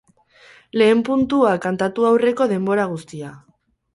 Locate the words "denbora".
2.53-2.87